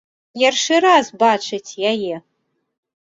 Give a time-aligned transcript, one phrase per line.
[0.39, 2.15] Першы раз бачыць яе!